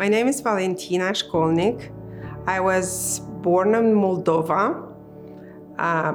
[0.00, 1.92] My name is Valentina Shkolnik.
[2.46, 4.96] I was born in Moldova.
[5.78, 6.14] Uh,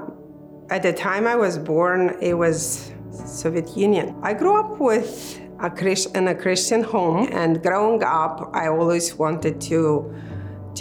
[0.72, 4.16] at the time I was born, it was Soviet Union.
[4.24, 5.70] I grew up with a
[6.18, 10.12] in a Christian home, and growing up, I always wanted to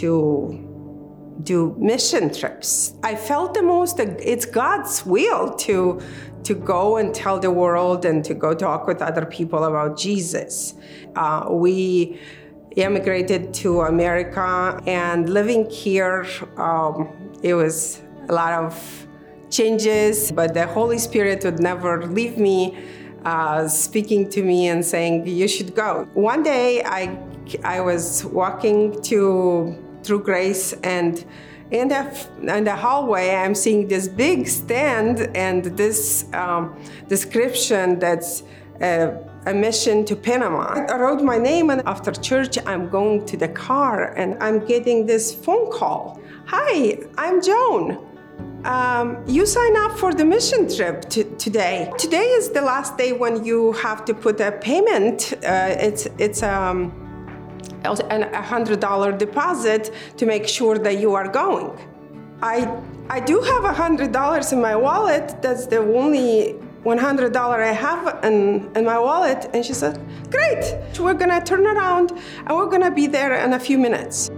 [0.01, 2.95] to do mission trips.
[3.03, 6.01] I felt the most it's God's will to
[6.41, 10.73] to go and tell the world and to go talk with other people about Jesus.
[11.15, 12.19] Uh, we
[12.75, 16.25] immigrated to America and living here,
[16.57, 17.09] um,
[17.41, 19.07] it was a lot of
[19.49, 22.77] changes, but the Holy Spirit would never leave me.
[23.23, 26.07] Uh, speaking to me and saying you should go.
[26.13, 27.17] One day I
[27.63, 31.25] I was walking to through grace and
[31.71, 38.43] in the, in the hallway i'm seeing this big stand and this um, description that's
[38.81, 43.47] a mission to panama i wrote my name and after church i'm going to the
[43.47, 47.97] car and i'm getting this phone call hi i'm joan
[48.65, 51.91] um, you sign up for the mission trip today.
[51.99, 55.33] Today is the last day when you have to put a payment.
[55.45, 56.91] Uh, it's it's um,
[57.83, 61.77] a hundred dollar deposit to make sure that you are going.
[62.41, 65.41] I I do have a hundred dollars in my wallet.
[65.43, 66.55] That's the only
[66.85, 69.49] one hundred dollar I have in, in my wallet.
[69.53, 70.63] And she said, Great,
[70.99, 74.29] we're gonna turn around and we're gonna be there in a few minutes.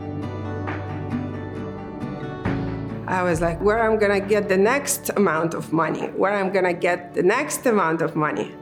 [3.07, 6.51] I was like, where am I'm gonna get the next amount of money, where I'm
[6.51, 8.53] gonna get the next amount of money.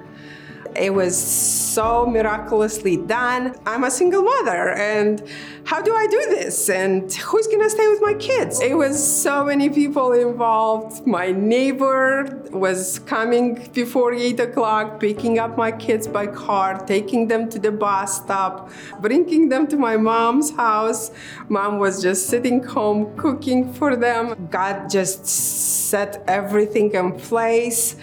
[0.76, 3.56] It was so miraculously done.
[3.66, 5.24] I'm a single mother, and
[5.64, 6.70] how do I do this?
[6.70, 8.62] And who's gonna stay with my kids?
[8.62, 11.08] It was so many people involved.
[11.08, 17.50] My neighbor was coming before eight o'clock, picking up my kids by car, taking them
[17.50, 18.70] to the bus stop,
[19.02, 21.12] bringing them to my mom's house.
[21.50, 24.48] Mom was just sitting home cooking for them.
[24.52, 27.96] God just set everything in place.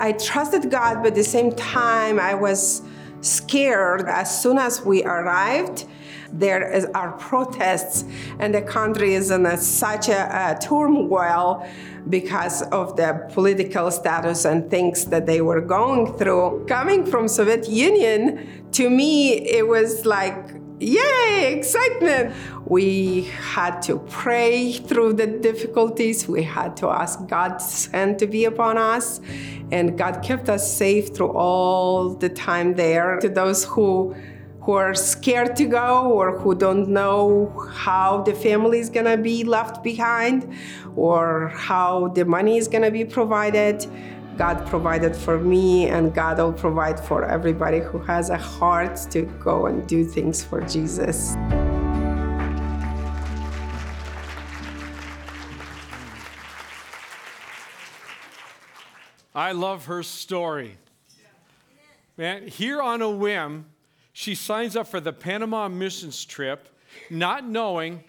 [0.00, 2.80] I trusted God, but at the same time, I was
[3.20, 4.08] scared.
[4.08, 5.84] As soon as we arrived,
[6.32, 8.04] there is, are protests,
[8.38, 11.68] and the country is in a, such a, a turmoil
[12.08, 16.64] because of the political status and things that they were going through.
[16.66, 22.34] Coming from Soviet Union, to me, it was like yay, excitement.
[22.66, 26.26] We had to pray through the difficulties.
[26.26, 29.20] We had to ask God's hand to be upon us.
[29.70, 33.18] And God kept us safe through all the time there.
[33.20, 34.14] To those who
[34.62, 39.16] who are scared to go or who don't know how the family is going to
[39.16, 40.54] be left behind
[40.96, 43.86] or how the money is going to be provided
[44.40, 49.26] God provided for me, and God will provide for everybody who has a heart to
[49.38, 51.36] go and do things for Jesus.
[59.34, 60.78] I love her story.
[62.16, 63.66] Man, here on a whim,
[64.14, 66.74] she signs up for the Panama missions trip,
[67.10, 68.04] not knowing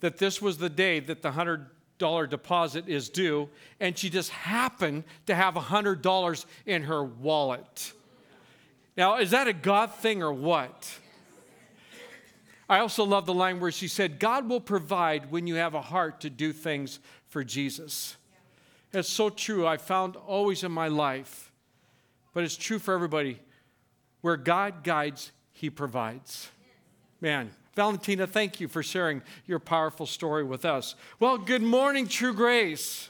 [0.00, 3.48] that this was the day that the 100 dollar deposit is due,
[3.80, 7.92] and she just happened to have a $100 in her wallet.
[8.96, 10.90] Now, is that a God thing or what?
[12.68, 15.80] I also love the line where she said, God will provide when you have a
[15.80, 18.16] heart to do things for Jesus.
[18.92, 19.66] It's so true.
[19.66, 21.50] I found always in my life,
[22.34, 23.40] but it's true for everybody.
[24.20, 26.50] Where God guides, He provides.
[27.20, 30.96] Man, Valentina, thank you for sharing your powerful story with us.
[31.20, 33.08] Well, good morning, True Grace.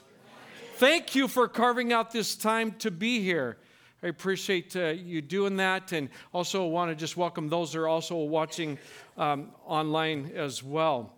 [0.75, 3.57] Thank you for carving out this time to be here.
[4.03, 7.87] I appreciate uh, you doing that, and also want to just welcome those that are
[7.87, 8.77] also watching
[9.17, 11.15] um, online as well.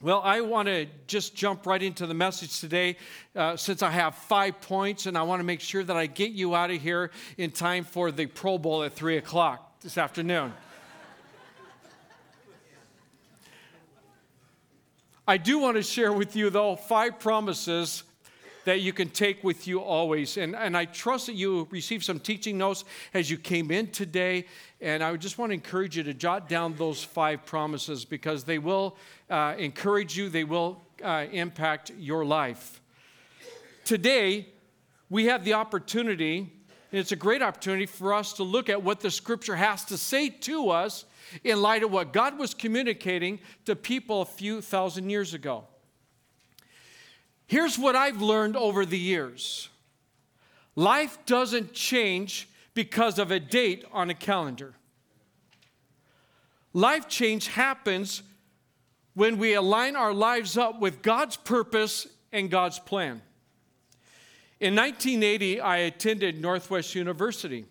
[0.00, 2.96] Well, I want to just jump right into the message today
[3.36, 6.30] uh, since I have five points, and I want to make sure that I get
[6.30, 10.54] you out of here in time for the Pro Bowl at 3 o'clock this afternoon.
[15.28, 18.02] I do want to share with you, though, five promises
[18.64, 20.38] that you can take with you always.
[20.38, 24.46] And, and I trust that you received some teaching notes as you came in today.
[24.80, 28.58] And I just want to encourage you to jot down those five promises because they
[28.58, 28.96] will
[29.28, 32.80] uh, encourage you, they will uh, impact your life.
[33.84, 34.48] Today,
[35.10, 36.50] we have the opportunity,
[36.90, 39.98] and it's a great opportunity for us to look at what the scripture has to
[39.98, 41.04] say to us
[41.44, 45.64] in light of what God was communicating to people a few thousand years ago.
[47.46, 49.68] Here's what I've learned over the years
[50.76, 54.74] life doesn't change because of a date on a calendar.
[56.72, 58.22] Life change happens
[59.14, 63.20] when we align our lives up with God's purpose and God's plan.
[64.60, 67.64] In 1980, I attended Northwest University.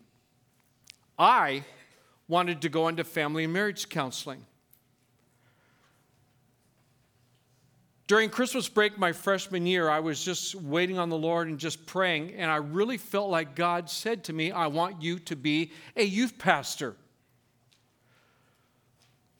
[1.19, 1.63] I
[2.29, 4.45] wanted to go into family and marriage counseling.
[8.07, 11.85] During Christmas break, my freshman year, I was just waiting on the Lord and just
[11.85, 15.71] praying, and I really felt like God said to me, I want you to be
[15.97, 16.95] a youth pastor.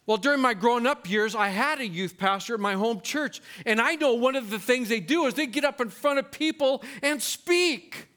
[0.08, 3.42] Well, during my growing up years, I had a youth pastor at my home church,
[3.66, 6.18] and I know one of the things they do is they get up in front
[6.18, 8.08] of people and speak.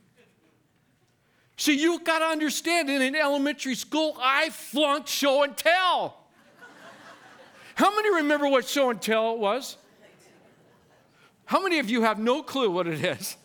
[1.58, 6.16] See, you got to understand, in an elementary school, I flunked show and tell.
[7.76, 9.76] How many remember what show and tell was?
[11.44, 13.36] How many of you have no clue what it is?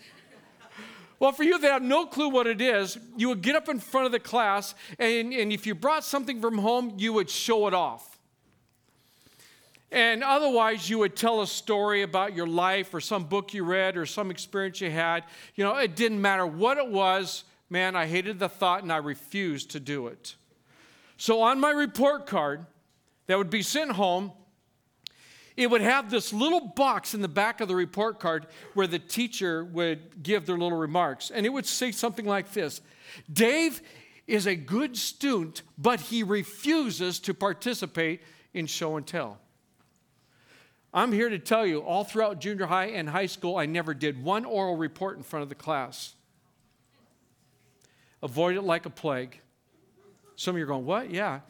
[1.18, 3.80] Well, for you that have no clue what it is, you would get up in
[3.80, 7.66] front of the class, and, and if you brought something from home, you would show
[7.66, 8.15] it off.
[9.92, 13.96] And otherwise, you would tell a story about your life or some book you read
[13.96, 15.24] or some experience you had.
[15.54, 17.44] You know, it didn't matter what it was.
[17.70, 20.34] Man, I hated the thought and I refused to do it.
[21.16, 22.66] So on my report card
[23.26, 24.32] that would be sent home,
[25.56, 28.98] it would have this little box in the back of the report card where the
[28.98, 31.30] teacher would give their little remarks.
[31.30, 32.80] And it would say something like this
[33.32, 33.80] Dave
[34.26, 38.20] is a good student, but he refuses to participate
[38.52, 39.38] in show and tell.
[40.96, 44.24] I'm here to tell you, all throughout junior high and high school, I never did
[44.24, 46.14] one oral report in front of the class.
[48.22, 49.38] Avoid it like a plague.
[50.36, 51.10] Some of you are going, What?
[51.10, 51.40] Yeah.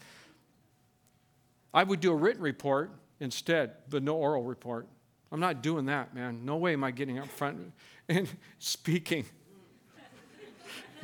[1.72, 2.90] I would do a written report
[3.20, 4.88] instead, but no oral report.
[5.30, 6.44] I'm not doing that, man.
[6.44, 7.72] No way am I getting up front
[8.08, 8.28] and
[8.58, 9.24] speaking.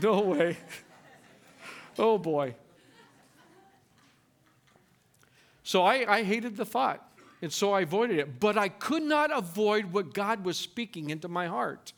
[0.00, 0.56] No way.
[1.98, 2.56] Oh boy.
[5.62, 7.11] So I, I hated the thought,
[7.42, 8.38] and so I avoided it.
[8.40, 11.92] But I could not avoid what God was speaking into my heart.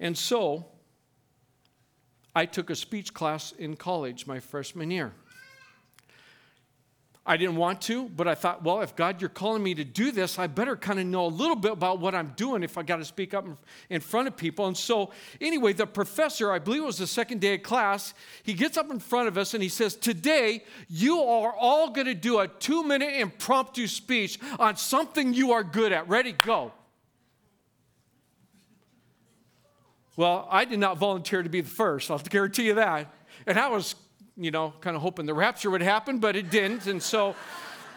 [0.00, 0.66] And so
[2.34, 5.12] I took a speech class in college my freshman year.
[7.30, 10.10] I didn't want to, but I thought, well, if God, you're calling me to do
[10.10, 12.82] this, I better kind of know a little bit about what I'm doing if I
[12.82, 13.46] got to speak up
[13.88, 14.66] in front of people.
[14.66, 18.52] And so, anyway, the professor, I believe it was the second day of class, he
[18.52, 22.16] gets up in front of us and he says, Today, you are all going to
[22.16, 26.08] do a two minute impromptu speech on something you are good at.
[26.08, 26.72] Ready, go.
[30.16, 33.14] Well, I did not volunteer to be the first, I'll guarantee you that.
[33.46, 33.94] And I was
[34.40, 36.86] you know, kind of hoping the rapture would happen, but it didn't.
[36.86, 37.36] And so,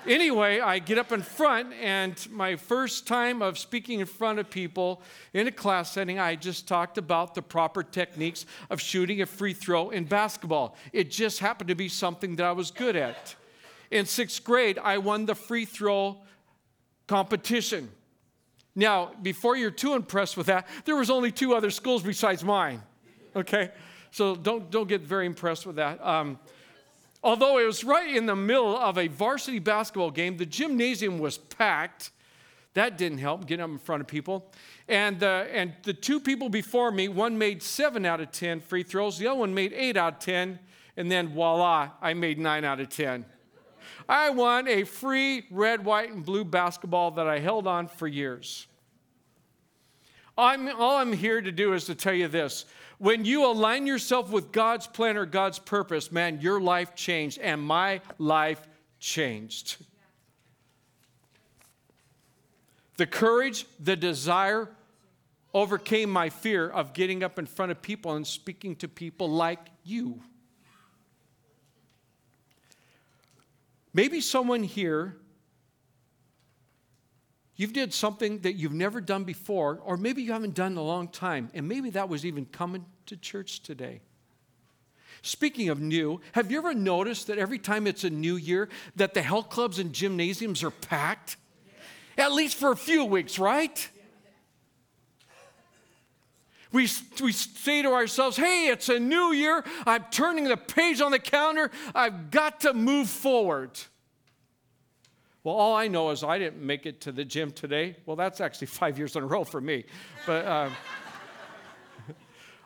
[0.06, 4.50] anyway, I get up in front, and my first time of speaking in front of
[4.50, 5.02] people
[5.34, 9.54] in a class setting, I just talked about the proper techniques of shooting a free
[9.54, 10.76] throw in basketball.
[10.92, 13.36] It just happened to be something that I was good at.
[13.90, 16.18] In sixth grade, I won the free throw
[17.08, 17.90] competition.
[18.76, 22.82] Now, before you're too impressed with that, there was only two other schools besides mine.
[23.36, 23.72] Okay?
[24.14, 26.00] So don't, don't get very impressed with that.
[26.06, 26.38] Um,
[27.24, 31.40] although it was right in the middle of a varsity basketball game, the gymnasium was
[31.40, 32.12] packed.
[32.76, 34.52] That didn't help getting up in front of people.
[34.88, 38.84] And, uh, and the two people before me, one made seven out of 10 free
[38.84, 40.60] throws, the other one made eight out of 10,
[40.96, 43.26] and then voila, I made nine out of 10.
[44.08, 48.68] I won a free red, white, and blue basketball that I held on for years.
[50.38, 52.66] I'm, all I'm here to do is to tell you this
[53.04, 57.62] when you align yourself with God's plan or God's purpose, man, your life changed, and
[57.62, 58.66] my life
[58.98, 59.76] changed.
[62.96, 64.70] The courage, the desire
[65.54, 69.60] overcame my fear of getting up in front of people and speaking to people like
[69.84, 70.22] you.
[73.94, 75.18] Maybe someone here
[77.58, 80.82] you've did something that you've never done before or maybe you haven't done in a
[80.82, 84.02] long time and maybe that was even coming to church today.
[85.22, 88.68] Speaking of new, have you ever noticed that every time it's a new year
[88.98, 91.38] that the health clubs and gymnasiums are packed?
[92.18, 93.90] At least for a few weeks, right?
[96.74, 96.90] We,
[97.22, 99.64] we say to ourselves, hey, it's a new year.
[99.86, 101.72] I'm turning the page on the calendar.
[101.96, 103.72] I've got to move forward.
[105.44, 107.96] Well, all I know is I didn't make it to the gym today.
[108.06, 109.86] Well, that's actually five years in a row for me.
[110.26, 110.46] But.
[110.46, 110.74] Um,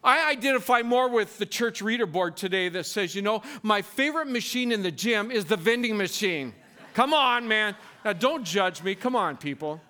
[0.07, 4.29] I identify more with the church reader board today that says, you know, my favorite
[4.29, 6.53] machine in the gym is the vending machine.
[6.93, 7.75] Come on, man.
[8.05, 8.95] Now, don't judge me.
[8.95, 9.81] Come on, people.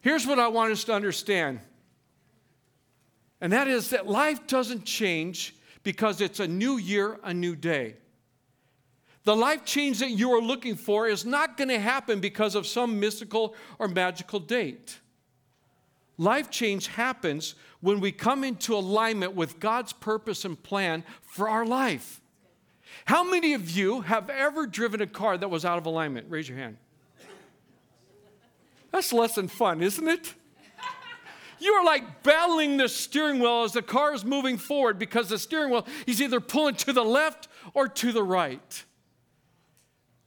[0.00, 1.58] Here's what I want us to understand.
[3.40, 7.96] And that is that life doesn't change because it's a new year, a new day.
[9.24, 12.64] The life change that you are looking for is not going to happen because of
[12.64, 15.00] some mystical or magical date.
[16.16, 21.66] Life change happens when we come into alignment with God's purpose and plan for our
[21.66, 22.20] life.
[23.06, 26.26] How many of you have ever driven a car that was out of alignment?
[26.30, 26.76] Raise your hand.
[28.92, 30.34] That's less than fun, isn't it?
[31.58, 35.38] You are like battling the steering wheel as the car is moving forward because the
[35.38, 38.84] steering wheel is either pulling to the left or to the right.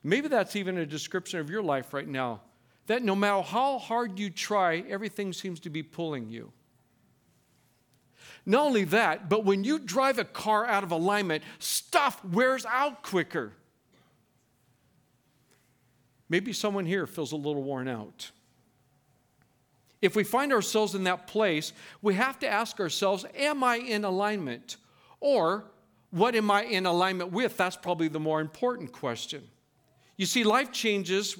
[0.03, 2.41] Maybe that's even a description of your life right now.
[2.87, 6.51] That no matter how hard you try, everything seems to be pulling you.
[8.45, 13.03] Not only that, but when you drive a car out of alignment, stuff wears out
[13.03, 13.51] quicker.
[16.29, 18.31] Maybe someone here feels a little worn out.
[20.01, 24.05] If we find ourselves in that place, we have to ask ourselves Am I in
[24.05, 24.77] alignment?
[25.19, 25.65] Or
[26.11, 27.57] what am I in alignment with?
[27.57, 29.43] That's probably the more important question.
[30.15, 31.37] You see, life changes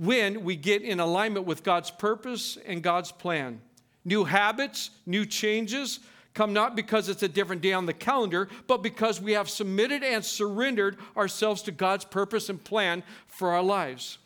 [0.00, 3.60] when we get in alignment with God's purpose and God's plan.
[4.02, 6.00] New habits, new changes
[6.32, 10.02] come not because it's a different day on the calendar, but because we have submitted
[10.02, 14.16] and surrendered ourselves to God's purpose and plan for our lives.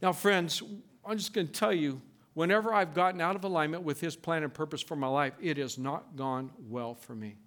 [0.00, 0.62] Now, friends,
[1.04, 2.00] I'm just going to tell you
[2.34, 5.56] whenever I've gotten out of alignment with His plan and purpose for my life, it
[5.56, 7.38] has not gone well for me.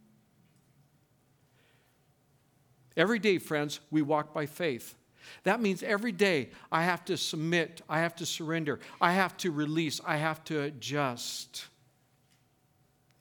[2.97, 4.95] Every day, friends, we walk by faith.
[5.43, 9.51] That means every day I have to submit, I have to surrender, I have to
[9.51, 11.65] release, I have to adjust.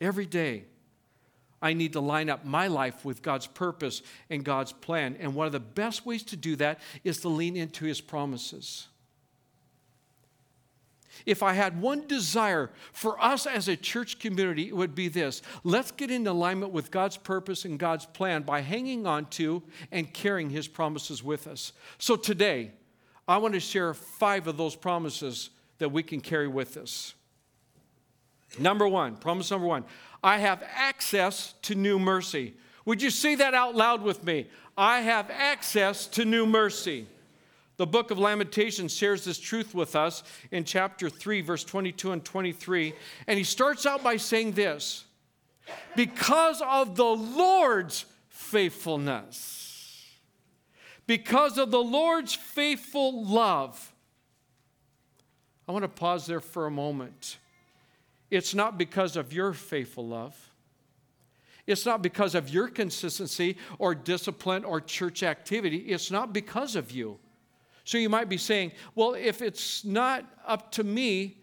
[0.00, 0.64] Every day,
[1.60, 5.16] I need to line up my life with God's purpose and God's plan.
[5.18, 8.86] And one of the best ways to do that is to lean into His promises
[11.26, 15.42] if I had one desire for us as a church community, it would be this
[15.64, 20.12] let's get in alignment with God's purpose and God's plan by hanging on to and
[20.12, 21.72] carrying His promises with us.
[21.98, 22.72] So today,
[23.26, 27.14] I want to share five of those promises that we can carry with us.
[28.58, 29.84] Number one, promise number one
[30.22, 32.54] I have access to new mercy.
[32.84, 34.48] Would you say that out loud with me?
[34.76, 37.06] I have access to new mercy.
[37.78, 42.24] The book of Lamentations shares this truth with us in chapter 3, verse 22 and
[42.24, 42.92] 23.
[43.28, 45.04] And he starts out by saying this
[45.94, 50.04] Because of the Lord's faithfulness,
[51.06, 53.94] because of the Lord's faithful love.
[55.68, 57.38] I want to pause there for a moment.
[58.30, 60.34] It's not because of your faithful love.
[61.66, 65.76] It's not because of your consistency or discipline or church activity.
[65.76, 67.18] It's not because of you.
[67.88, 71.38] So you might be saying, well, if it's not up to me,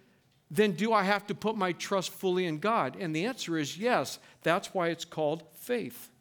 [0.52, 2.96] then do I have to put my trust fully in God?
[3.00, 4.20] And the answer is yes.
[4.44, 6.12] That's why it's called faith.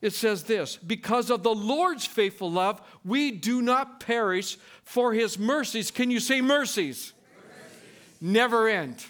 [0.00, 5.38] It says this because of the Lord's faithful love, we do not perish, for his
[5.38, 7.12] mercies, can you say mercies?
[7.22, 8.20] mercies.
[8.20, 9.04] Never end.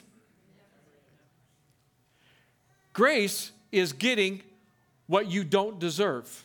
[2.92, 4.42] Grace is getting
[5.06, 6.44] what you don't deserve.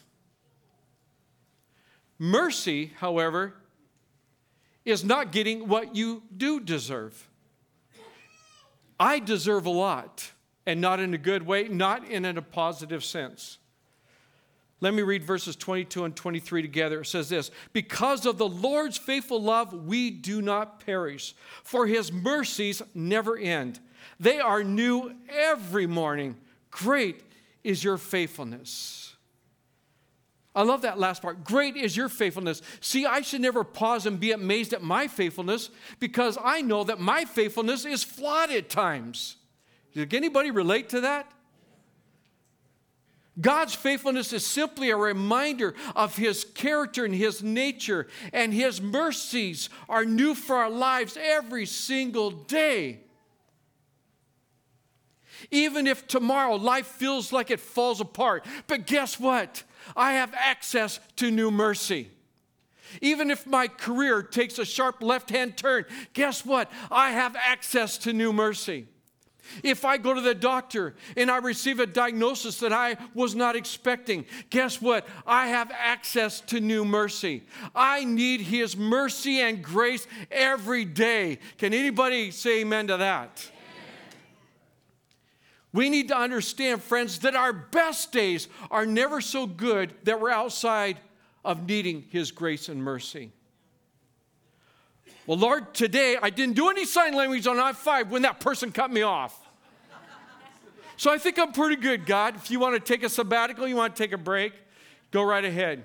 [2.19, 3.53] Mercy, however,
[4.85, 7.29] is not getting what you do deserve.
[8.99, 10.31] I deserve a lot,
[10.65, 13.59] and not in a good way, not in a positive sense.
[14.79, 17.01] Let me read verses 22 and 23 together.
[17.01, 22.11] It says this Because of the Lord's faithful love, we do not perish, for his
[22.11, 23.79] mercies never end.
[24.19, 26.37] They are new every morning.
[26.71, 27.21] Great
[27.63, 29.06] is your faithfulness.
[30.57, 31.43] I love that last part.
[31.43, 32.63] Great is your faithfulness.
[32.81, 36.99] See, I should never pause and be amazed at my faithfulness because I know that
[36.99, 39.35] my faithfulness is flawed at times.
[39.93, 41.31] Did anybody relate to that?
[43.39, 49.69] God's faithfulness is simply a reminder of His character and His nature, and His mercies
[49.87, 53.01] are new for our lives every single day.
[55.51, 59.61] Even if tomorrow life feels like it falls apart, but guess what?
[59.95, 62.09] I have access to new mercy.
[63.01, 66.71] Even if my career takes a sharp left hand turn, guess what?
[66.89, 68.87] I have access to new mercy.
[69.63, 73.55] If I go to the doctor and I receive a diagnosis that I was not
[73.55, 75.07] expecting, guess what?
[75.25, 77.43] I have access to new mercy.
[77.75, 81.39] I need His mercy and grace every day.
[81.57, 83.49] Can anybody say amen to that?
[85.77, 90.31] We need to understand, friends, that our best days are never so good that we're
[90.31, 90.97] outside
[91.45, 93.31] of needing His grace and mercy.
[95.27, 98.71] Well, Lord, today I didn't do any sign language on I 5 when that person
[98.71, 99.39] cut me off.
[100.95, 102.37] So I think I'm pretty good, God.
[102.37, 104.53] If you want to take a sabbatical, you want to take a break,
[105.11, 105.83] go right ahead.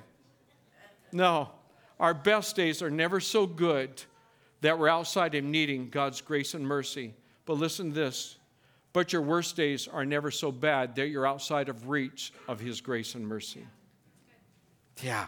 [1.12, 1.50] No,
[2.00, 4.02] our best days are never so good
[4.62, 7.12] that we're outside of needing God's grace and mercy.
[7.44, 8.38] But listen to this.
[8.92, 12.80] But your worst days are never so bad that you're outside of reach of His
[12.80, 13.66] grace and mercy.
[15.02, 15.26] Yeah.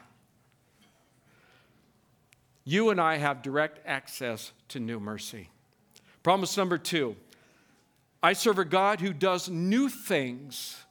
[2.64, 5.50] You and I have direct access to new mercy.
[6.23, 7.16] Promise number two
[8.23, 10.83] I serve a God who does new things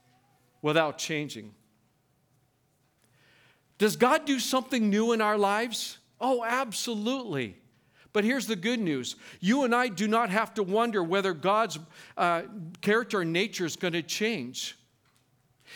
[0.62, 1.52] without changing.
[3.76, 5.98] Does God do something new in our lives?
[6.20, 7.56] Oh, absolutely.
[8.14, 11.78] But here's the good news you and I do not have to wonder whether God's
[12.16, 12.42] uh,
[12.80, 14.78] character and nature is going to change.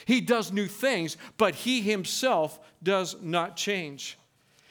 [0.06, 4.16] He does new things, but He Himself does not change.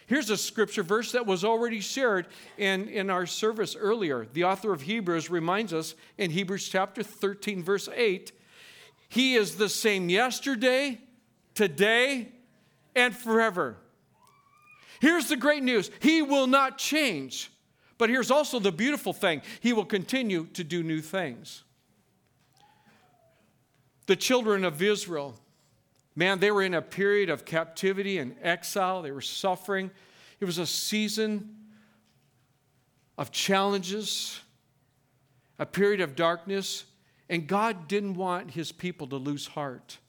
[0.07, 4.25] Here's a scripture verse that was already shared in, in our service earlier.
[4.31, 8.31] The author of Hebrews reminds us in Hebrews chapter 13, verse 8
[9.09, 11.01] He is the same yesterday,
[11.53, 12.29] today,
[12.95, 13.75] and forever.
[15.01, 17.51] Here's the great news He will not change.
[17.97, 21.63] But here's also the beautiful thing He will continue to do new things.
[24.05, 25.35] The children of Israel
[26.17, 29.03] Man, they were in a period of captivity and exile.
[29.03, 29.91] They were suffering.
[30.39, 31.55] It was a season
[33.19, 34.41] of challenges,
[35.59, 36.85] a period of darkness,
[37.29, 39.99] and God didn't want his people to lose heart.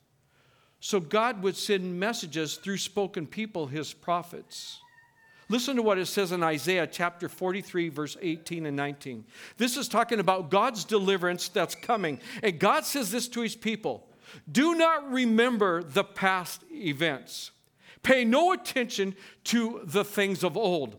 [0.79, 4.81] So God would send messages through spoken people, his prophets.
[5.51, 9.25] Listen to what it says in Isaiah chapter 43, verse 18 and 19.
[9.57, 12.19] This is talking about God's deliverance that's coming.
[12.43, 14.05] And God says this to his people
[14.51, 17.49] do not remember the past events.
[18.03, 19.15] Pay no attention
[19.45, 20.97] to the things of old.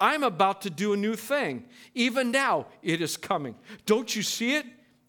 [0.00, 1.64] I'm about to do a new thing.
[1.94, 3.54] Even now, it is coming.
[3.86, 4.66] Don't you see it?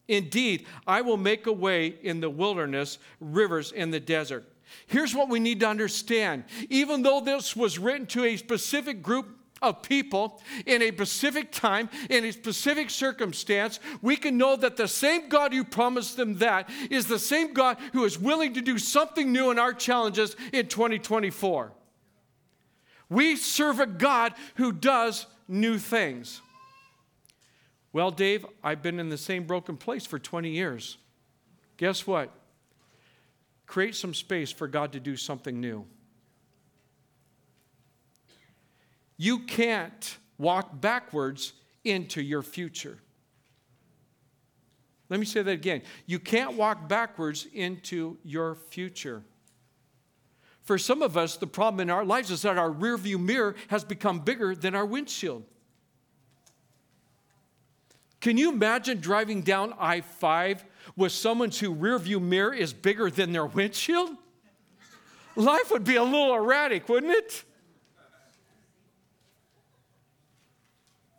[0.08, 4.46] Indeed, I will make a way in the wilderness, rivers in the desert.
[4.88, 6.46] Here's what we need to understand.
[6.70, 9.28] Even though this was written to a specific group
[9.62, 14.88] of people in a specific time, in a specific circumstance, we can know that the
[14.88, 18.78] same God who promised them that is the same God who is willing to do
[18.78, 21.72] something new in our challenges in 2024.
[23.10, 26.42] We serve a God who does new things.
[27.94, 30.98] Well, Dave, I've been in the same broken place for 20 years.
[31.78, 32.32] Guess what?
[33.68, 35.86] Create some space for God to do something new.
[39.18, 41.54] You can't walk backwards
[41.84, 42.98] into your future.
[45.10, 45.82] Let me say that again.
[46.06, 49.24] You can't walk backwards into your future.
[50.64, 53.84] For some of us, the problem in our lives is that our rearview mirror has
[53.84, 55.44] become bigger than our windshield.
[58.20, 63.32] Can you imagine driving down I 5 with someone's whose rearview mirror is bigger than
[63.32, 64.12] their windshield?
[65.36, 67.44] Life would be a little erratic, wouldn't it?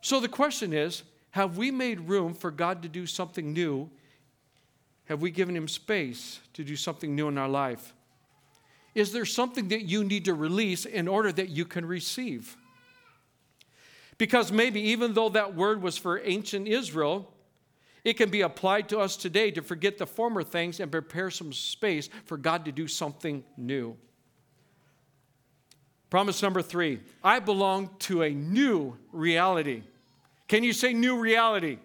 [0.01, 3.89] So the question is have we made room for God to do something new?
[5.05, 7.93] Have we given Him space to do something new in our life?
[8.95, 12.57] Is there something that you need to release in order that you can receive?
[14.17, 17.31] Because maybe even though that word was for ancient Israel,
[18.03, 21.53] it can be applied to us today to forget the former things and prepare some
[21.53, 23.97] space for God to do something new.
[26.09, 29.83] Promise number three I belong to a new reality.
[30.47, 31.77] Can you say new reality?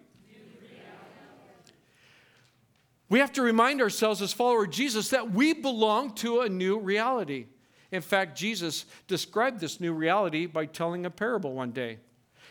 [3.11, 6.79] We have to remind ourselves as followers of Jesus that we belong to a new
[6.79, 7.46] reality.
[7.92, 11.98] In fact, Jesus described this new reality by telling a parable one day.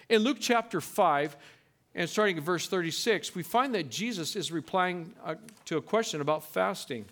[0.10, 1.36] In Luke chapter 5,
[1.95, 6.21] and starting at verse 36, we find that Jesus is replying uh, to a question
[6.21, 7.06] about fasting.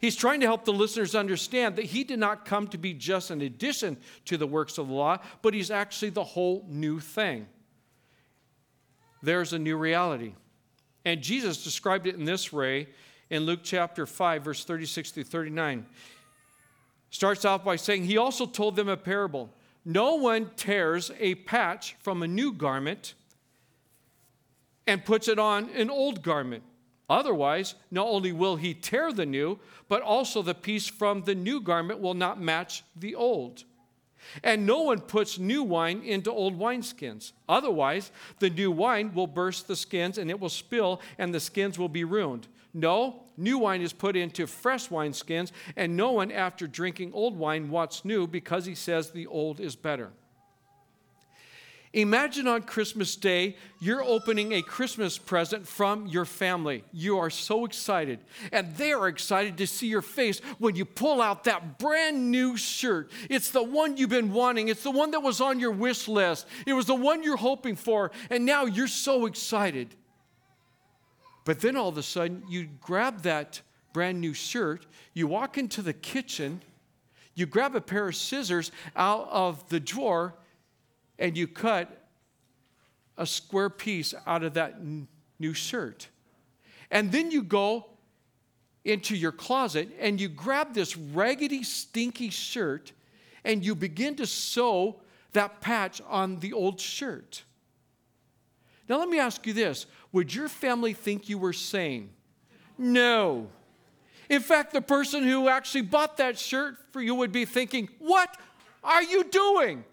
[0.00, 3.30] He's trying to help the listeners understand that he did not come to be just
[3.30, 3.96] an addition
[4.26, 7.46] to the works of the law, but he's actually the whole new thing.
[9.22, 10.34] There's a new reality.
[11.04, 12.88] And Jesus described it in this way
[13.28, 15.86] in Luke chapter 5, verse 36 through 39.
[17.10, 19.50] Starts off by saying, He also told them a parable.
[19.92, 23.14] No one tears a patch from a new garment
[24.86, 26.62] and puts it on an old garment.
[27.08, 31.60] Otherwise, not only will he tear the new, but also the piece from the new
[31.60, 33.64] garment will not match the old.
[34.44, 37.32] And no one puts new wine into old wineskins.
[37.48, 41.80] Otherwise, the new wine will burst the skins and it will spill, and the skins
[41.80, 42.46] will be ruined.
[42.72, 47.70] No, new wine is put into fresh wineskins, and no one, after drinking old wine,
[47.70, 50.12] wants new because he says the old is better.
[51.92, 56.84] Imagine on Christmas Day, you're opening a Christmas present from your family.
[56.92, 58.20] You are so excited,
[58.52, 62.56] and they are excited to see your face when you pull out that brand new
[62.56, 63.10] shirt.
[63.28, 66.46] It's the one you've been wanting, it's the one that was on your wish list,
[66.64, 69.96] it was the one you're hoping for, and now you're so excited.
[71.44, 73.60] But then all of a sudden, you grab that
[73.92, 76.62] brand new shirt, you walk into the kitchen,
[77.34, 80.34] you grab a pair of scissors out of the drawer,
[81.18, 82.06] and you cut
[83.16, 86.08] a square piece out of that n- new shirt.
[86.90, 87.86] And then you go
[88.84, 92.92] into your closet and you grab this raggedy, stinky shirt
[93.44, 95.00] and you begin to sew
[95.32, 97.44] that patch on the old shirt.
[98.90, 102.10] Now, let me ask you this Would your family think you were sane?
[102.76, 103.46] No.
[104.28, 108.36] In fact, the person who actually bought that shirt for you would be thinking, What
[108.82, 109.84] are you doing?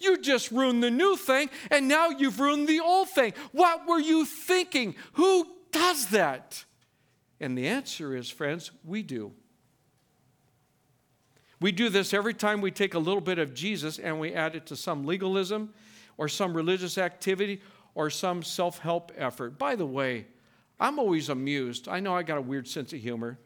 [0.00, 3.32] You just ruined the new thing, and now you've ruined the old thing.
[3.52, 4.96] What were you thinking?
[5.12, 6.64] Who does that?
[7.38, 9.30] And the answer is, friends, we do.
[11.60, 14.56] We do this every time we take a little bit of Jesus and we add
[14.56, 15.72] it to some legalism
[16.18, 17.60] or some religious activity
[17.96, 19.58] or some self help effort.
[19.58, 20.26] By the way,
[20.78, 21.88] I'm always amused.
[21.88, 23.38] I know I got a weird sense of humor,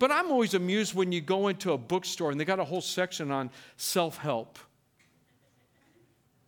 [0.00, 2.80] but I'm always amused when you go into a bookstore and they got a whole
[2.80, 4.58] section on self help.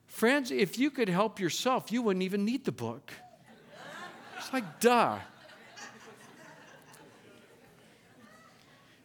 [0.09, 3.13] Friends, if you could help yourself, you wouldn't even need the book.
[4.39, 5.19] It's like, duh.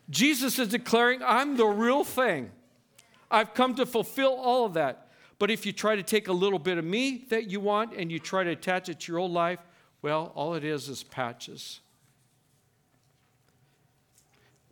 [0.10, 2.52] Jesus is declaring, I'm the real thing.
[3.30, 5.01] I've come to fulfill all of that.
[5.42, 8.12] But if you try to take a little bit of me that you want and
[8.12, 9.58] you try to attach it to your old life,
[10.04, 11.80] well, all it is is patches.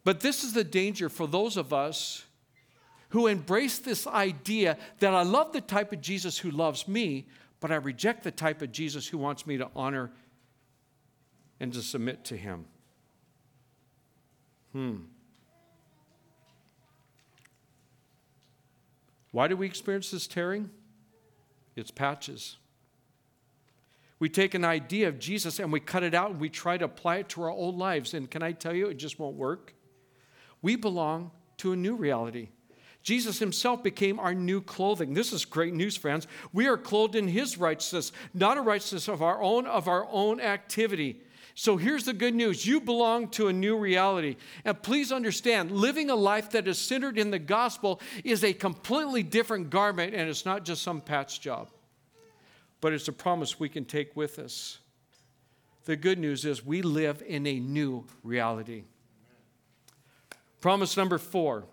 [0.04, 2.24] But this is the danger for those of us
[3.10, 7.26] who embrace this idea that I love the type of Jesus who loves me,
[7.62, 10.12] but I reject the type of Jesus who wants me to honor
[11.60, 12.66] and to submit to him.
[14.74, 14.98] Hmm.
[19.32, 20.70] Why do we experience this tearing?
[21.76, 22.58] It's patches.
[24.20, 26.86] We take an idea of Jesus and we cut it out and we try to
[26.86, 28.14] apply it to our old lives.
[28.14, 29.74] And can I tell you, it just won't work?
[30.62, 32.50] We belong to a new reality.
[33.02, 35.14] Jesus himself became our new clothing.
[35.14, 36.28] This is great news, friends.
[36.52, 40.42] We are clothed in his righteousness, not a righteousness of our own, of our own
[40.42, 41.22] activity.
[41.60, 44.38] So here's the good news you belong to a new reality.
[44.64, 49.24] And please understand, living a life that is centered in the gospel is a completely
[49.24, 51.68] different garment, and it's not just some patch job,
[52.80, 54.78] but it's a promise we can take with us.
[55.84, 58.84] The good news is we live in a new reality.
[60.62, 61.66] Promise number four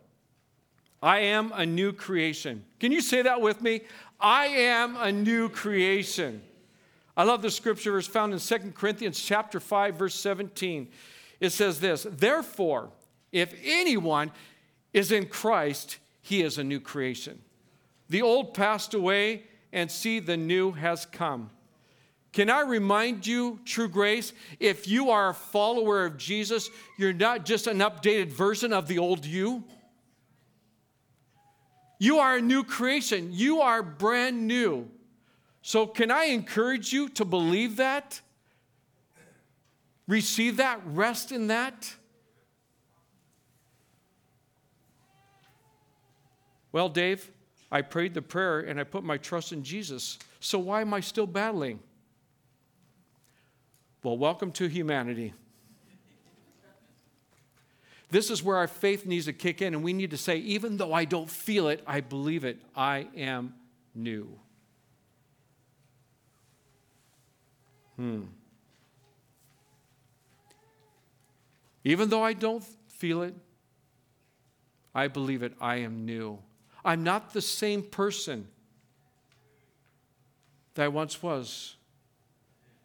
[1.00, 2.64] I am a new creation.
[2.80, 3.82] Can you say that with me?
[4.18, 6.42] I am a new creation.
[7.16, 10.88] I love the scripture verse found in 2 Corinthians chapter 5 verse 17.
[11.40, 12.92] It says this, "Therefore,
[13.32, 14.32] if anyone
[14.92, 17.42] is in Christ, he is a new creation.
[18.08, 21.50] The old passed away and see the new has come."
[22.32, 27.46] Can I remind you, True Grace, if you are a follower of Jesus, you're not
[27.46, 29.64] just an updated version of the old you.
[31.98, 33.32] You are a new creation.
[33.32, 34.90] You are brand new.
[35.66, 38.20] So, can I encourage you to believe that?
[40.06, 40.80] Receive that?
[40.86, 41.92] Rest in that?
[46.70, 47.32] Well, Dave,
[47.72, 50.20] I prayed the prayer and I put my trust in Jesus.
[50.38, 51.80] So, why am I still battling?
[54.04, 55.34] Well, welcome to humanity.
[58.08, 60.76] This is where our faith needs to kick in, and we need to say, even
[60.76, 62.60] though I don't feel it, I believe it.
[62.76, 63.54] I am
[63.96, 64.38] new.
[67.96, 68.22] Hmm.
[71.84, 73.34] Even though I don't feel it,
[74.94, 75.52] I believe it.
[75.60, 76.38] I am new.
[76.84, 78.48] I'm not the same person
[80.74, 81.76] that I once was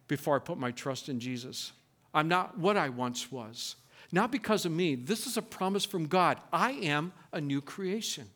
[0.07, 1.71] before I put my trust in Jesus.
[2.13, 3.75] I'm not what I once was.
[4.11, 4.95] Not because of me.
[4.95, 6.37] This is a promise from God.
[6.51, 8.29] I am a new creation.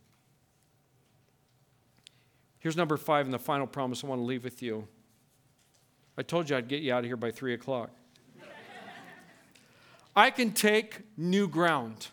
[2.59, 4.87] Here's number five and the final promise I want to leave with you.
[6.17, 7.91] I told you I'd get you out of here by three o'clock.
[10.15, 12.07] I can take new ground.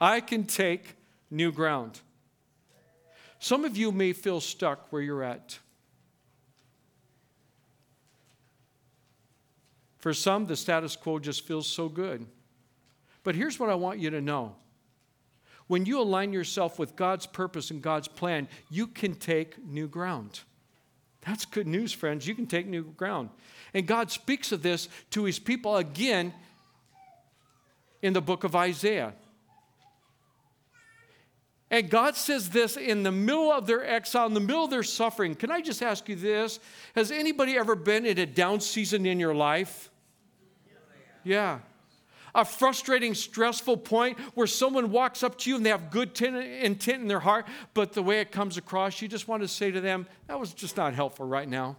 [0.00, 0.96] I can take
[1.30, 2.00] new ground.
[3.38, 5.58] Some of you may feel stuck where you're at.
[9.98, 12.26] For some, the status quo just feels so good.
[13.24, 14.54] But here's what I want you to know
[15.66, 20.40] When you align yourself with God's purpose and God's plan, you can take new ground.
[21.26, 22.26] That's good news, friends.
[22.26, 23.30] You can take new ground.
[23.74, 26.32] And God speaks of this to his people again
[28.00, 29.12] in the book of Isaiah.
[31.68, 34.84] And God says this in the middle of their exile, in the middle of their
[34.84, 35.34] suffering.
[35.34, 36.60] Can I just ask you this?
[36.94, 39.90] Has anybody ever been in a down season in your life?
[41.24, 41.58] Yeah.
[42.36, 47.00] A frustrating, stressful point where someone walks up to you and they have good intent
[47.00, 49.80] in their heart, but the way it comes across, you just want to say to
[49.80, 51.78] them, that was just not helpful right now.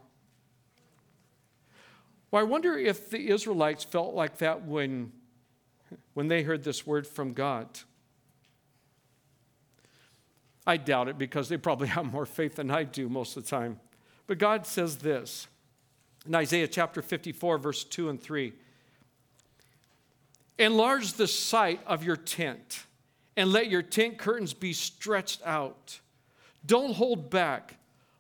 [2.32, 5.12] Well, I wonder if the Israelites felt like that when,
[6.16, 7.68] when they heard this word from God.
[10.66, 13.50] I doubt it because they probably have more faith than I do most of the
[13.50, 13.80] time.
[14.26, 15.48] But God says this
[16.26, 18.54] in Isaiah chapter 54, verse 2 and 3
[20.60, 22.86] Enlarge the site of your tent,
[23.36, 26.00] and let your tent curtains be stretched out.
[26.66, 27.76] Don't hold back.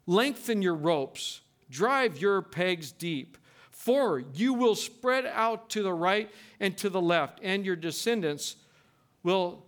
[0.06, 1.41] Lengthen your ropes.
[1.69, 3.38] Drive your pegs deep.
[3.71, 8.56] For you will spread out to the right and to the left, and your descendants
[9.23, 9.63] will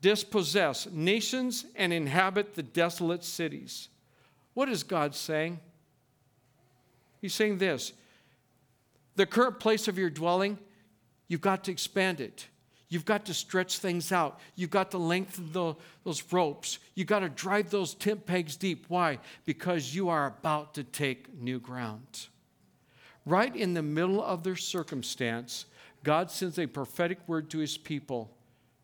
[0.00, 3.88] dispossess nations and inhabit the desolate cities.
[4.52, 5.60] What is God saying?
[7.20, 7.92] He's saying this
[9.16, 10.58] the current place of your dwelling,
[11.28, 12.46] you've got to expand it.
[12.88, 14.38] You've got to stretch things out.
[14.54, 16.78] You've got to lengthen the, those ropes.
[16.94, 18.84] You've got to drive those tent pegs deep.
[18.88, 19.18] Why?
[19.44, 22.28] Because you are about to take new ground.
[23.26, 25.66] Right in the middle of their circumstance,
[26.04, 28.30] God sends a prophetic word to his people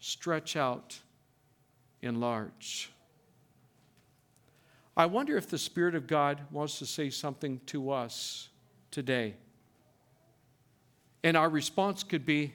[0.00, 0.98] stretch out
[2.02, 2.90] enlarge.
[4.96, 8.48] I wonder if the Spirit of God wants to say something to us
[8.90, 9.34] today.
[11.22, 12.54] And our response could be,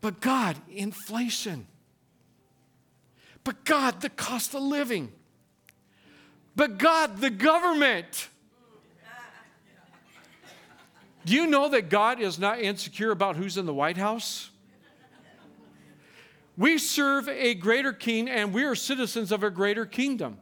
[0.00, 1.66] but God, inflation.
[3.44, 5.12] But God, the cost of living.
[6.54, 8.28] But God, the government.
[11.24, 14.50] Do you know that God is not insecure about who's in the White House?
[16.56, 20.38] We serve a greater king and we are citizens of a greater kingdom.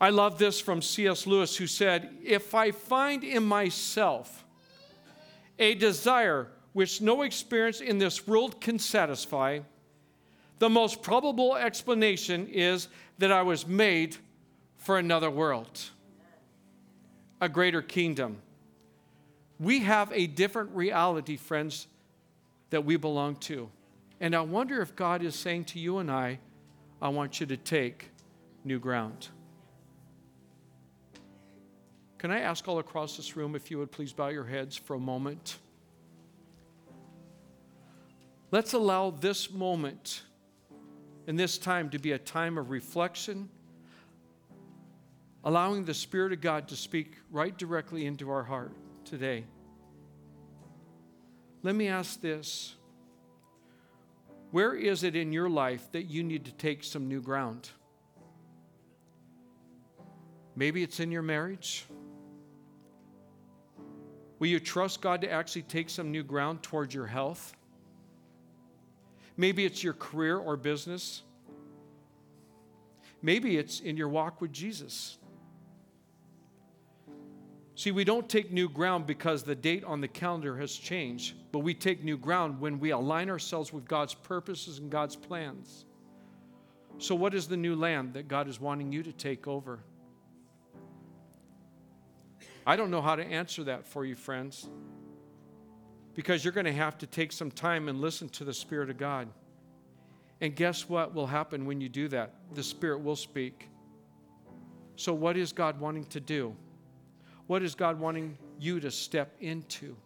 [0.00, 1.26] I love this from C.S.
[1.26, 4.44] Lewis, who said, If I find in myself
[5.58, 9.60] a desire which no experience in this world can satisfy,
[10.58, 14.16] the most probable explanation is that I was made
[14.76, 15.90] for another world,
[17.40, 18.38] a greater kingdom.
[19.58, 21.86] We have a different reality, friends,
[22.70, 23.70] that we belong to.
[24.20, 26.38] And I wonder if God is saying to you and I,
[27.00, 28.10] I want you to take
[28.64, 29.28] new ground.
[32.18, 34.94] Can I ask all across this room if you would please bow your heads for
[34.94, 35.58] a moment?
[38.50, 40.22] Let's allow this moment
[41.26, 43.50] and this time to be a time of reflection,
[45.44, 48.72] allowing the Spirit of God to speak right directly into our heart
[49.04, 49.44] today.
[51.62, 52.76] Let me ask this
[54.52, 57.70] Where is it in your life that you need to take some new ground?
[60.54, 61.84] Maybe it's in your marriage.
[64.38, 67.54] Will you trust God to actually take some new ground towards your health?
[69.36, 71.22] Maybe it's your career or business.
[73.22, 75.18] Maybe it's in your walk with Jesus.
[77.74, 81.58] See, we don't take new ground because the date on the calendar has changed, but
[81.58, 85.84] we take new ground when we align ourselves with God's purposes and God's plans.
[86.98, 89.80] So, what is the new land that God is wanting you to take over?
[92.66, 94.68] I don't know how to answer that for you, friends,
[96.14, 98.98] because you're going to have to take some time and listen to the Spirit of
[98.98, 99.28] God.
[100.40, 102.34] And guess what will happen when you do that?
[102.54, 103.68] The Spirit will speak.
[104.96, 106.56] So, what is God wanting to do?
[107.46, 109.96] What is God wanting you to step into?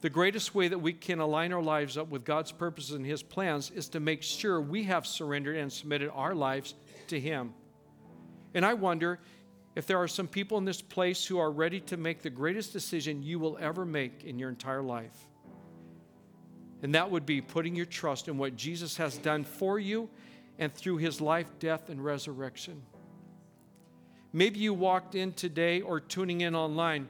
[0.00, 3.22] The greatest way that we can align our lives up with God's purposes and His
[3.22, 6.74] plans is to make sure we have surrendered and submitted our lives
[7.08, 7.52] to Him.
[8.54, 9.18] And I wonder
[9.74, 12.72] if there are some people in this place who are ready to make the greatest
[12.72, 15.14] decision you will ever make in your entire life.
[16.82, 20.08] And that would be putting your trust in what Jesus has done for you
[20.58, 22.82] and through His life, death, and resurrection.
[24.32, 27.08] Maybe you walked in today or tuning in online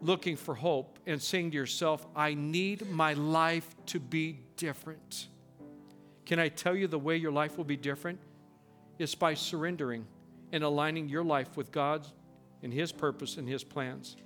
[0.00, 5.28] looking for hope and saying to yourself, I need my life to be different.
[6.24, 8.18] Can I tell you the way your life will be different?
[8.98, 10.06] It's by surrendering
[10.52, 12.12] and aligning your life with God's
[12.62, 14.16] and His purpose and His plans.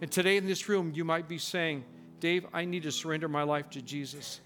[0.00, 1.84] And today in this room, you might be saying,
[2.20, 4.40] Dave, I need to surrender my life to Jesus.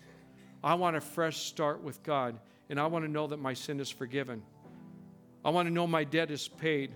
[0.62, 3.80] I want a fresh start with God, and I want to know that my sin
[3.80, 4.42] is forgiven.
[5.44, 6.92] I want to know my debt is paid.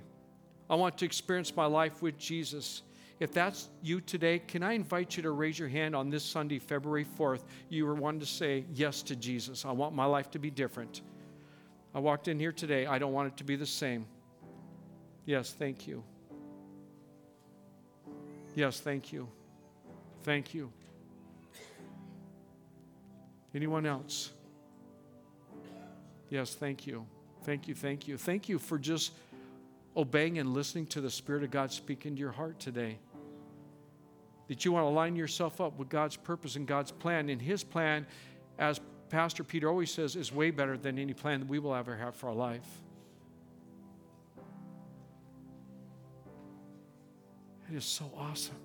[0.69, 2.83] I want to experience my life with Jesus.
[3.21, 6.59] If that's you today, can I invite you to raise your hand on this Sunday,
[6.59, 7.45] February 4th?
[7.69, 9.65] You were one to say yes to Jesus.
[9.65, 11.03] I want my life to be different.
[11.95, 12.87] I walked in here today.
[12.87, 14.07] I don't want it to be the same.
[15.27, 16.03] Yes, thank you.
[18.55, 19.29] Yes, thank you.
[20.23, 20.73] Thank you.
[23.55, 24.31] Anyone else?
[26.31, 27.07] Yes, thank you.
[27.45, 28.17] Thank you, thank you.
[28.17, 29.13] Thank you for just
[29.97, 32.99] obeying and listening to the Spirit of God speak into your heart today.
[34.49, 37.29] That you want to line yourself up with God's purpose and God's plan.
[37.29, 38.07] And His plan,
[38.59, 38.81] as
[39.13, 42.15] Pastor Peter always says, is way better than any plan that we will ever have
[42.15, 42.67] for our life.
[47.71, 48.57] It is so awesome.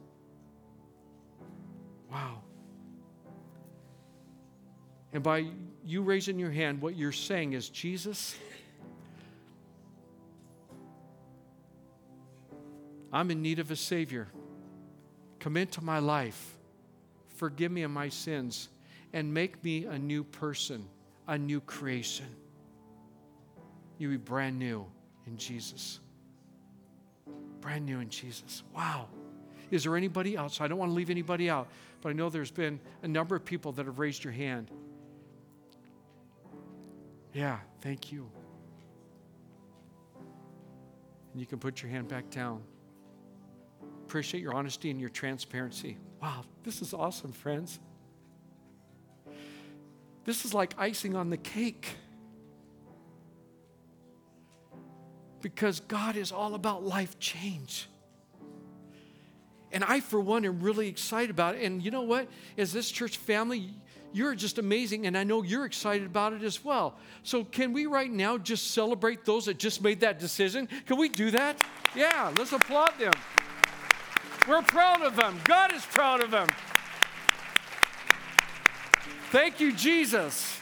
[2.09, 2.43] Wow.
[5.11, 5.47] And by
[5.83, 8.37] you raising your hand, what you're saying is, Jesus,
[13.11, 14.29] I'm in need of a Savior.
[15.41, 16.55] Come into my life,
[17.35, 18.69] forgive me of my sins,
[19.13, 20.85] and make me a new person,
[21.27, 22.27] a new creation.
[23.97, 24.85] You be brand new
[25.25, 25.99] in Jesus.
[27.61, 28.63] Brand new in Jesus.
[28.75, 29.07] Wow.
[29.71, 30.61] Is there anybody else?
[30.61, 31.67] I don't want to leave anybody out,
[32.01, 34.71] but I know there's been a number of people that have raised your hand.
[37.33, 38.29] Yeah, thank you.
[41.33, 42.63] And you can put your hand back down.
[44.05, 45.97] Appreciate your honesty and your transparency.
[46.21, 47.79] Wow, this is awesome, friends.
[50.27, 51.87] This is like icing on the cake.
[55.41, 57.87] Because God is all about life change.
[59.71, 61.61] And I, for one, am really excited about it.
[61.61, 62.27] And you know what?
[62.57, 63.73] As this church family,
[64.11, 66.97] you're just amazing, and I know you're excited about it as well.
[67.23, 70.67] So, can we right now just celebrate those that just made that decision?
[70.87, 71.57] Can we do that?
[71.95, 73.13] Yeah, let's applaud them.
[74.45, 75.39] We're proud of them.
[75.45, 76.47] God is proud of them.
[79.29, 80.57] Thank you, Jesus.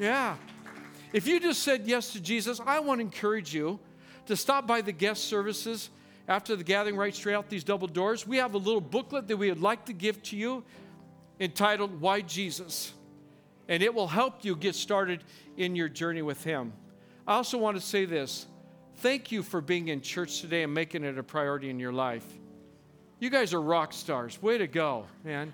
[0.00, 0.36] Yeah.
[1.12, 3.78] If you just said yes to Jesus, I want to encourage you
[4.26, 5.90] to stop by the guest services
[6.26, 8.26] after the gathering right straight out these double doors.
[8.26, 10.64] We have a little booklet that we would like to give to you
[11.38, 12.94] entitled Why Jesus?
[13.68, 15.22] And it will help you get started
[15.56, 16.72] in your journey with Him.
[17.28, 18.46] I also want to say this
[18.96, 22.26] thank you for being in church today and making it a priority in your life.
[23.20, 24.42] You guys are rock stars.
[24.42, 25.52] Way to go, man.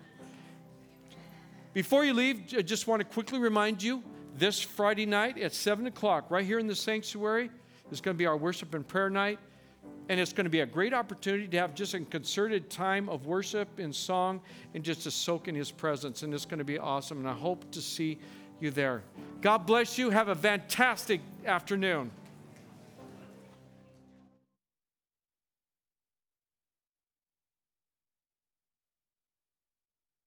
[1.75, 4.01] Before you leave, I just want to quickly remind you
[4.39, 7.51] this Friday night at 7 o'clock, right here in the sanctuary,
[7.91, 9.41] is going to be our worship and prayer night.
[10.09, 13.27] And it's going to be a great opportunity to have just a concerted time of
[13.27, 14.41] worship and song
[14.75, 16.23] and just to soak in His presence.
[16.23, 17.19] And it's going to be awesome.
[17.19, 18.21] And I hope to see
[18.61, 19.03] you there.
[19.41, 20.11] God bless you.
[20.11, 22.13] Have a fantastic afternoon.